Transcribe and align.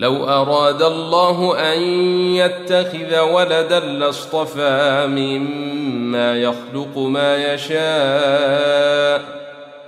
لو 0.00 0.24
أراد 0.24 0.82
الله 0.82 1.58
أن 1.72 1.82
يتخذ 2.34 3.20
ولدا 3.20 3.80
لاصطفى 3.80 5.06
مما 5.10 6.36
يخلق 6.36 6.98
ما 6.98 7.54
يشاء. 7.54 9.38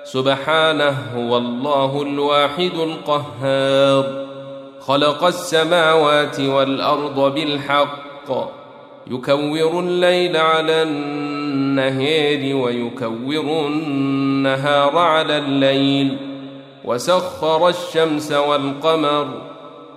سبحانه 0.04 0.96
هو 1.16 1.36
الله 1.36 2.02
الواحد 2.02 2.72
القهار. 2.74 4.26
خلق 4.80 5.24
السماوات 5.24 6.40
والأرض 6.40 7.34
بالحق. 7.34 8.50
يكور 9.06 9.80
الليل 9.80 10.36
على 10.36 10.82
النهار 10.82 12.54
ويكور 12.54 13.66
النهار 13.66 14.98
على 14.98 15.38
الليل. 15.38 16.16
وسخر 16.84 17.68
الشمس 17.68 18.32
والقمر. 18.32 19.49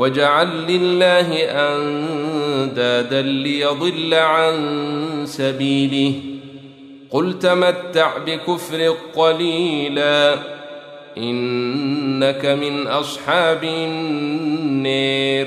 وجعل 0.00 0.48
لله 0.68 1.28
أندادا 1.44 3.22
ليضل 3.22 4.14
عن 4.14 4.56
سبيله. 5.24 6.14
قل 7.10 7.38
تمتع 7.38 8.18
بكفر 8.18 8.94
قليلا 9.16 10.38
إنك 11.18 12.46
من 12.46 12.86
أصحاب 12.86 13.64
النير 13.64 15.46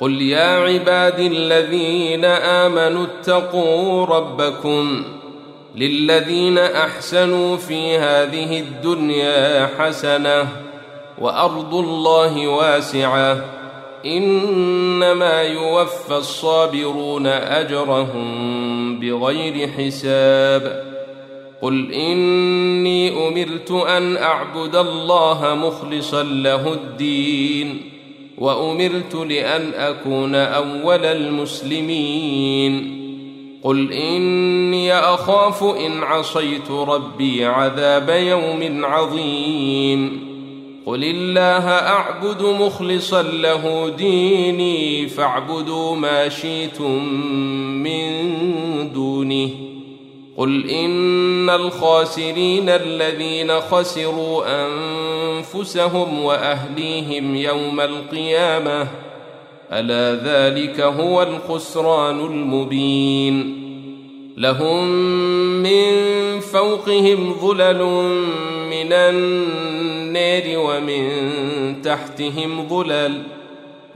قل 0.00 0.22
يا 0.22 0.58
عبادي 0.58 1.26
الذين 1.26 2.24
آمنوا 2.24 3.06
اتقوا 3.06 4.06
ربكم 4.06 5.04
للذين 5.74 6.58
أحسنوا 6.58 7.56
في 7.56 7.98
هذه 7.98 8.60
الدنيا 8.60 9.68
حسنة 9.78 10.48
وأرض 11.18 11.74
الله 11.74 12.48
واسعة 12.48 13.44
إنما 14.06 15.42
يوفى 15.42 16.16
الصابرون 16.16 17.26
أجرهم 17.26 19.00
بغير 19.00 19.68
حساب 19.68 20.84
قل 21.62 21.92
إني 21.92 23.28
أمرت 23.28 23.70
أن 23.70 24.16
أعبد 24.16 24.76
الله 24.76 25.54
مخلصا 25.54 26.22
له 26.22 26.72
الدين 26.72 27.95
وأمرت 28.38 29.14
لأن 29.14 29.74
أكون 29.74 30.34
أول 30.34 31.04
المسلمين. 31.04 32.96
قل 33.62 33.92
إني 33.92 34.94
أخاف 34.94 35.64
إن 35.64 36.02
عصيت 36.02 36.70
ربي 36.70 37.44
عذاب 37.44 38.08
يوم 38.08 38.84
عظيم. 38.84 40.26
قل 40.86 41.04
الله 41.04 41.68
أعبد 41.68 42.42
مخلصا 42.42 43.22
له 43.22 43.88
ديني 43.98 45.08
فاعبدوا 45.08 45.96
ما 45.96 46.28
شئتم 46.28 47.04
من 47.82 48.92
دونه. 48.92 49.75
قل 50.36 50.70
ان 50.70 51.50
الخاسرين 51.50 52.68
الذين 52.68 53.60
خسروا 53.60 54.44
انفسهم 54.66 56.24
واهليهم 56.24 57.36
يوم 57.36 57.80
القيامه 57.80 58.88
الا 59.72 60.24
ذلك 60.24 60.80
هو 60.80 61.22
الخسران 61.22 62.20
المبين 62.20 63.66
لهم 64.36 64.86
من 65.62 66.40
فوقهم 66.40 67.34
ظلل 67.40 67.82
من 68.70 68.92
النار 68.92 70.42
ومن 70.56 71.12
تحتهم 71.82 72.68
ظلل 72.68 73.22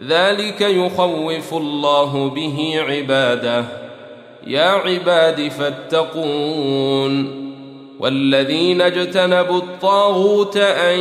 ذلك 0.06 0.60
يخوف 0.60 1.54
الله 1.54 2.28
به 2.28 2.74
عباده 2.88 3.89
يا 4.46 4.68
عباد 4.68 5.48
فاتقون 5.48 7.40
والذين 8.00 8.80
اجتنبوا 8.80 9.58
الطاغوت 9.58 10.56
أن 10.56 10.98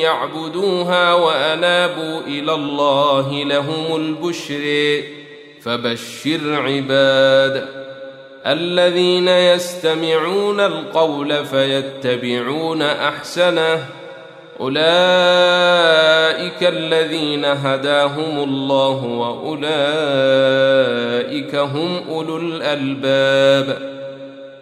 يعبدوها 0.00 1.14
وأنابوا 1.14 2.20
إلى 2.26 2.54
الله 2.54 3.44
لهم 3.44 3.96
البشر 3.96 5.02
فبشر 5.62 6.54
عباد 6.54 7.68
الذين 8.46 9.28
يستمعون 9.28 10.60
القول 10.60 11.44
فيتبعون 11.46 12.82
أحسنه 12.82 13.97
اولئك 14.60 14.78
الذين 16.62 17.44
هداهم 17.44 18.38
الله 18.38 19.04
واولئك 19.04 19.54
هم 21.54 22.02
اولو 22.08 22.36
الالباب 22.36 23.98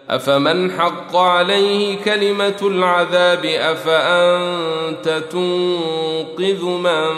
افمن 0.09 0.71
حق 0.71 1.15
عليه 1.15 1.95
كلمه 1.95 2.57
العذاب 2.61 3.45
افانت 3.45 5.23
تنقذ 5.31 6.65
من 6.65 7.13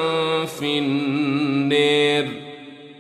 في 0.46 0.80
النير 0.80 2.49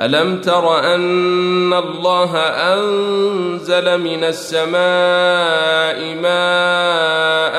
ألم 0.00 0.40
تر 0.40 0.94
أن 0.94 1.72
الله 1.72 2.36
أنزل 2.74 4.00
من 4.00 4.24
السماء 4.24 6.14
ماء 6.22 7.58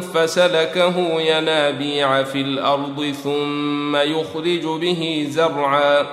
فسلكه 0.00 1.20
ينابيع 1.20 2.22
في 2.22 2.40
الأرض 2.40 3.14
ثم 3.24 3.96
يخرج 3.96 4.80
به 4.80 5.26
زرعا 5.28 6.06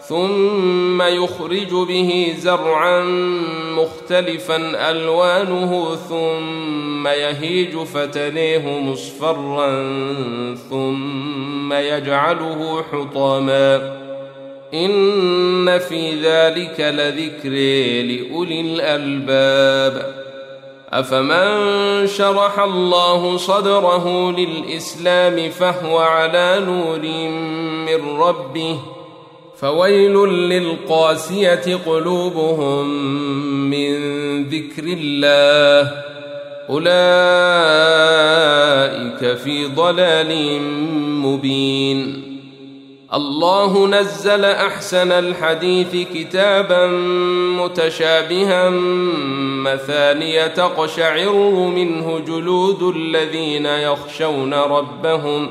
ثم 0.00 1.02
يخرج 1.02 1.70
به 1.88 2.34
زرعا 2.38 3.02
مختلفا 3.76 4.90
ألوانه 4.90 5.94
ثم 6.08 7.08
يهيج 7.08 7.76
فتليه 7.76 8.78
مصفرا 8.78 9.84
ثم 10.70 11.72
يجعله 11.72 12.82
حطاما 12.92 14.03
إن 14.74 15.78
في 15.78 16.10
ذلك 16.10 16.80
لذكر 16.80 17.50
لأولي 18.02 18.60
الألباب. 18.60 20.24
أفمن 20.92 22.06
شرح 22.06 22.58
الله 22.58 23.36
صدره 23.36 24.32
للإسلام 24.32 25.50
فهو 25.50 25.98
على 25.98 26.62
نور 26.66 27.00
من 27.86 28.18
ربه 28.18 28.78
فويل 29.56 30.14
للقاسية 30.28 31.78
قلوبهم 31.86 32.88
من 33.70 33.94
ذكر 34.44 34.84
الله. 34.84 35.90
أولئك 36.70 36.94
في 39.36 39.66
ضلال 39.66 40.60
مبين. 41.02 42.33
الله 43.14 43.86
نزل 43.86 44.44
أحسن 44.44 45.12
الحديث 45.12 46.08
كتابا 46.14 46.86
متشابها 47.60 48.70
مثانية 49.64 50.46
تقشعر 50.46 51.32
منه 51.76 52.18
جلود 52.18 52.82
الذين 52.96 53.66
يخشون 53.66 54.54
ربهم 54.54 55.48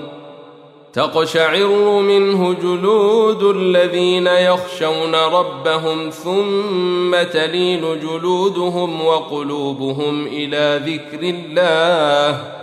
تقشعر 0.94 2.00
منه 2.00 2.54
جلود 2.54 3.44
الذين 3.44 4.28
يخشون 4.28 5.16
ربهم 5.16 6.10
ثم 6.10 7.24
تلين 7.24 8.00
جلودهم 8.00 9.06
وقلوبهم 9.06 10.28
إلى 10.28 10.82
ذكر 10.86 11.20
الله 11.24 12.63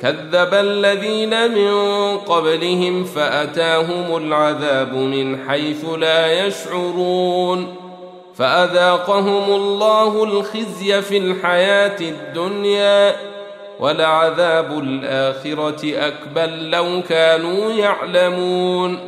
كذب 0.00 0.54
الذين 0.54 1.50
من 1.50 1.72
قبلهم 2.18 3.04
فأتاهم 3.04 4.16
العذاب 4.16 4.94
من 4.94 5.48
حيث 5.48 5.84
لا 5.98 6.46
يشعرون 6.46 7.74
فأذاقهم 8.34 9.54
الله 9.54 10.24
الخزي 10.24 11.02
في 11.02 11.16
الحياة 11.16 12.00
الدنيا 12.00 13.16
ولعذاب 13.80 14.78
الآخرة 14.78 16.06
أكبر 16.06 16.46
لو 16.46 17.02
كانوا 17.08 17.72
يعلمون 17.72 18.98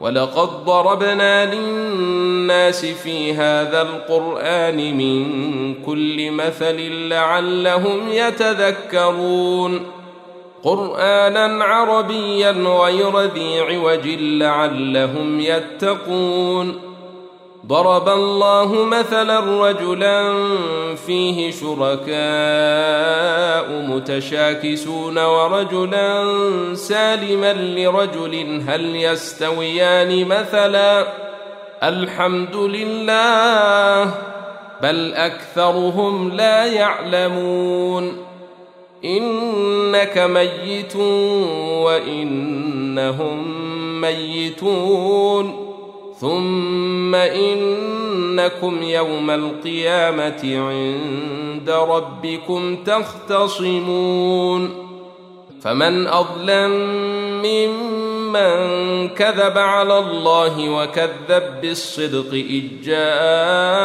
ولقد 0.00 0.64
ضربنا 0.64 1.54
للناس 1.54 2.86
في 2.86 3.34
هذا 3.34 3.82
القرآن 3.82 4.96
من 4.96 5.74
كل 5.74 6.30
مثل 6.30 7.08
لعلهم 7.08 8.08
يتذكرون 8.08 9.86
قرآنا 10.64 11.64
عربيا 11.64 12.50
غير 12.50 13.20
ذي 13.20 13.60
عوج 13.60 14.08
لعلهم 14.18 15.40
يتقون. 15.40 16.80
ضرب 17.66 18.08
الله 18.08 18.84
مثلا 18.84 19.68
رجلا 19.68 20.34
فيه 21.06 21.50
شركاء 21.50 22.14
متشاكسون 23.88 25.18
ورجلا 25.18 26.24
سالما 26.74 27.52
لرجل 27.52 28.62
هل 28.68 28.96
يستويان 28.96 30.28
مثلا 30.28 31.06
الحمد 31.82 32.56
لله 32.56 34.14
بل 34.82 35.14
أكثرهم 35.14 36.32
لا 36.32 36.64
يعلمون. 36.64 38.23
إنك 39.04 40.18
ميت 40.18 40.96
وإنهم 41.84 43.44
ميتون 44.00 45.64
ثم 46.20 47.14
إنكم 47.14 48.82
يوم 48.82 49.30
القيامة 49.30 50.40
عند 50.44 51.70
ربكم 51.70 52.76
تختصمون 52.76 54.70
فمن 55.62 56.06
أظلم 56.06 56.70
ممن 57.44 59.08
كذب 59.08 59.58
على 59.58 59.98
الله 59.98 60.68
وكذب 60.68 61.60
بالصدق 61.62 62.32
إذ 62.32 62.62
جاءه 62.84 63.84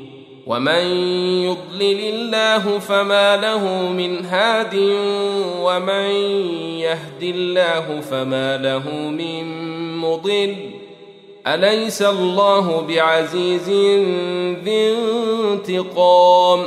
ومن 0.47 0.83
يضلل 1.43 1.99
الله 1.99 2.79
فما 2.79 3.37
له 3.37 3.89
من 3.89 4.25
هاد 4.25 4.75
ومن 5.61 6.11
يهد 6.79 7.21
الله 7.23 8.01
فما 8.01 8.57
له 8.57 8.89
من 9.09 9.45
مضل 9.97 10.55
اليس 11.47 12.01
الله 12.01 12.81
بعزيز 12.81 13.69
ذي 14.63 14.95
انتقام 15.51 16.65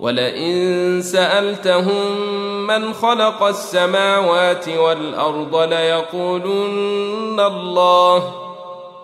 ولئن 0.00 1.00
سالتهم 1.02 2.20
من 2.66 2.92
خلق 2.92 3.42
السماوات 3.42 4.68
والارض 4.68 5.56
ليقولن 5.56 7.40
الله 7.40 8.51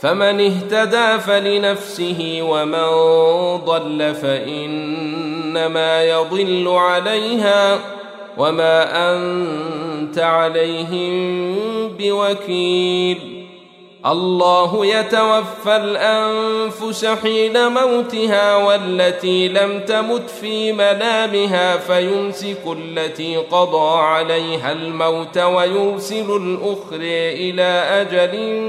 فمن 0.00 0.40
اهتدى 0.40 1.18
فلنفسه 1.18 2.38
ومن 2.42 2.86
ضل 3.64 4.14
فإنما 4.14 6.04
يضل 6.04 6.68
عليها 6.68 7.78
وما 8.38 9.12
أنت 9.12 10.18
عليهم 10.18 11.48
بوكيل. 11.98 13.39
الله 14.06 14.86
يتوفى 14.86 15.76
الأنفس 15.76 17.04
حين 17.04 17.68
موتها 17.68 18.56
والتي 18.56 19.48
لم 19.48 19.80
تمت 19.80 20.30
في 20.30 20.72
منامها 20.72 21.76
فيمسك 21.76 22.62
التي 22.66 23.36
قضى 23.36 23.98
عليها 24.00 24.72
الموت 24.72 25.38
ويرسل 25.38 26.36
الآخر 26.36 27.00
إلى 27.32 27.62
أجل 28.00 28.60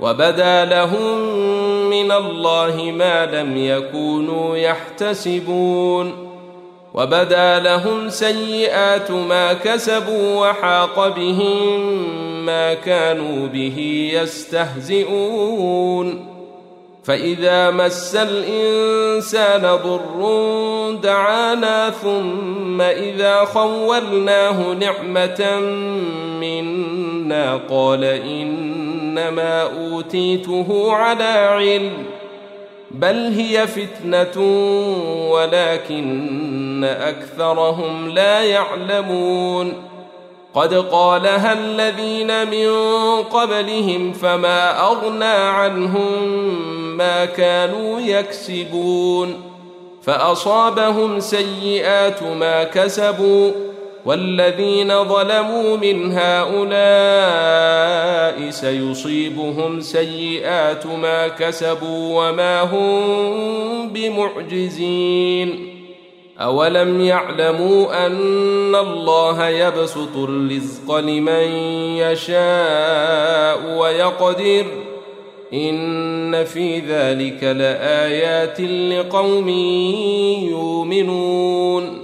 وبدا 0.00 0.64
لهم 0.64 1.18
من 1.90 2.12
الله 2.12 2.92
ما 2.96 3.26
لم 3.26 3.56
يكونوا 3.56 4.56
يحتسبون. 4.56 6.12
وبدا 6.94 7.58
لهم 7.60 8.08
سيئات 8.08 9.10
ما 9.10 9.52
كسبوا 9.52 10.40
وحاق 10.40 11.08
بهم 11.08 11.96
ما 12.46 12.74
كانوا 12.74 13.46
به 13.46 14.10
يستهزئون. 14.14 15.64
فإذا 17.04 17.70
مس 17.70 18.16
الإنسان 18.16 19.62
ضر 19.62 20.20
دعانا 21.02 21.90
ثم 21.90 22.80
إذا 22.80 23.44
خولناه 23.44 24.72
نعمة 24.72 25.60
منا 26.40 27.60
قال 27.70 28.04
انما 29.18 29.62
أوتيته 29.62 30.92
على 30.92 31.24
علم 31.24 31.92
بل 32.90 33.32
هي 33.36 33.66
فتنة 33.66 34.40
ولكن 35.30 36.84
أكثرهم 36.84 38.08
لا 38.08 38.42
يعلمون. 38.42 39.72
قد 40.54 40.74
قالها 40.74 41.52
الذين 41.52 42.50
من 42.50 42.68
قبلهم 43.22 44.12
فما 44.12 44.80
أغنى 44.80 45.24
عنهم 45.24 46.28
ما 46.96 47.24
كانوا 47.24 48.00
يكسبون. 48.00 49.42
فأصابهم 50.02 51.20
سيئات 51.20 52.22
ما 52.22 52.64
كسبوا 52.64 53.50
والذين 54.06 55.04
ظلموا 55.04 55.76
من 55.76 56.12
هؤلاء 56.12 56.74
سيصيبهم 58.50 59.80
سيئات 59.80 60.86
ما 60.86 61.28
كسبوا 61.28 62.28
وما 62.28 62.62
هم 62.62 63.88
بمعجزين. 63.88 65.74
أولم 66.40 67.00
يعلموا 67.00 68.06
أن 68.06 68.74
الله 68.74 69.48
يبسط 69.48 70.16
الرزق 70.16 70.96
لمن 70.96 71.48
يشاء 71.96 73.78
ويقدر؟ 73.78 74.66
إن 75.52 76.44
في 76.44 76.78
ذلك 76.78 77.44
لآيات 77.44 78.60
لقوم 78.60 79.48
يؤمنون. 80.48 82.03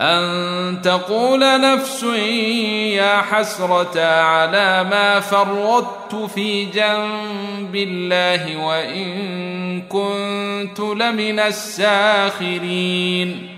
أن 0.00 0.82
تقول 0.82 1.60
نفس 1.60 2.02
يا 2.92 3.16
حسرة 3.16 4.00
على 4.00 4.86
ما 4.90 5.20
فرطت 5.20 6.14
في 6.34 6.64
جنب 6.64 7.76
الله 7.76 8.66
وإن 8.66 9.82
كنت 9.82 10.80
لمن 10.80 11.38
الساخرين. 11.38 13.48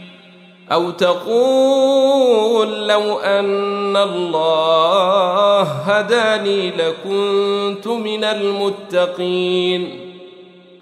أو 0.72 0.90
تقول 0.90 2.88
لو 2.88 3.18
أن 3.18 3.96
الله 3.96 5.62
هداني 5.62 6.70
لكنت 6.70 7.86
من 7.86 8.24
المتقين. 8.24 10.00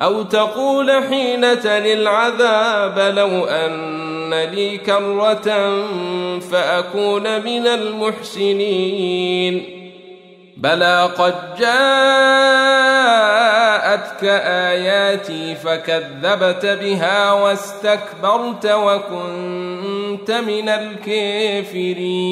أو 0.02 0.23
تقول 0.23 0.90
حين 0.90 1.61
تلي 1.61 1.92
العذاب 1.92 3.14
لو 3.16 3.44
أن 3.44 4.13
لي 4.31 4.78
كرة 4.78 5.78
فأكون 6.38 7.45
من 7.45 7.66
المحسنين. 7.66 9.54
بلى 10.57 11.11
قد 11.19 11.35
جاءتك 11.59 11.64
آياتي 14.45 15.54
فكذبت 15.54 16.66
بها 16.66 17.33
واستكبرت 17.33 18.66
وكنت 18.66 20.31
من 20.31 20.69
الكافرين. 20.69 22.25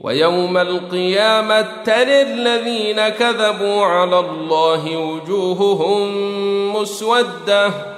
ويوم 0.00 0.56
القيامة 0.56 1.66
ترى 1.84 2.22
الذين 2.22 3.08
كذبوا 3.08 3.84
على 3.84 4.18
الله 4.18 4.96
وجوههم 4.96 6.08
مسودة. 6.76 7.97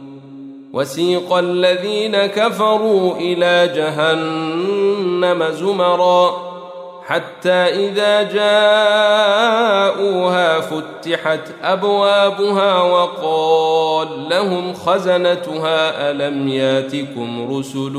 وسيق 0.73 1.33
الذين 1.33 2.17
كفروا 2.17 3.15
إلى 3.15 3.71
جهنم 3.75 5.51
زمرا 5.51 6.51
حتى 7.05 7.51
إذا 7.51 8.23
جاءوها 8.23 8.99
فتحت 10.59 11.39
أبوابها 11.63 12.81
وقال 12.81 14.29
لهم 14.29 14.73
خزنتها 14.73 16.11
ألم 16.11 16.47
ياتكم 16.47 17.57
رسل 17.57 17.93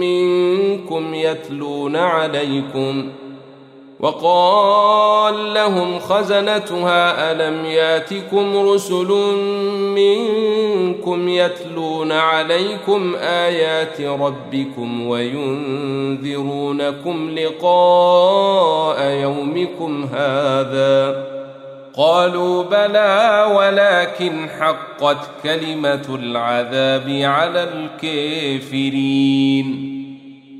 منكم 0.00 1.14
يتلون 1.14 1.96
عليكم 1.96 3.10
وقال 4.00 5.54
لهم 5.54 5.98
خزنتها 5.98 7.32
ألم 7.32 7.64
ياتكم 7.64 8.68
رسل 8.68 9.08
منكم 9.94 11.28
يتلون 11.28 12.12
عليكم 12.12 13.16
آيات 13.20 14.00
ربكم 14.00 15.06
وينذرونكم 15.06 17.30
لقاء 17.30 19.10
يومكم 19.10 20.04
هذا؟ 20.04 21.24
قالوا 21.96 22.62
بلى 22.62 23.46
ولكن 23.56 24.48
حقت 24.60 25.18
كلمة 25.42 26.18
العذاب 26.20 27.20
على 27.22 27.68
الكافرين. 28.02 29.92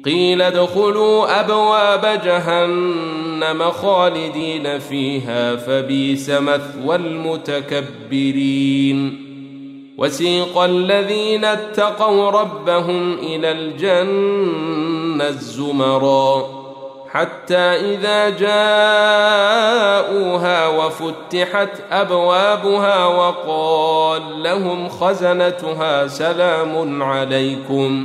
قيل 0.05 0.43
ادخلوا 0.43 1.41
أبواب 1.41 2.21
جهنم. 2.25 3.26
خالدين 3.71 4.79
فيها 4.79 5.57
فبيس 5.57 6.31
مثوى 6.31 6.97
المتكبرين. 6.97 8.57
وسيق 9.99 10.59
الذين 10.59 11.45
اتقوا 11.45 12.31
ربهم 12.31 13.15
إلى 13.19 13.53
الجنة 13.53 15.29
الزمرا 15.29 16.57
حتى 17.11 17.57
إذا 17.57 18.31
جاءوها 18.31 19.49
وفتحت 20.69 21.71
أبوابها 21.91 23.07
وقال 23.07 24.43
لهم 24.43 24.89
خزنتها 24.89 26.07
سلام 26.07 27.03
عليكم. 27.03 28.05